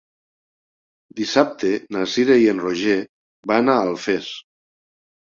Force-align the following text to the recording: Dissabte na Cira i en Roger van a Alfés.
Dissabte 1.19 1.71
na 1.97 2.07
Cira 2.15 2.41
i 2.47 2.49
en 2.57 2.65
Roger 2.67 2.99
van 3.55 3.75
a 3.75 3.81
Alfés. 3.89 4.37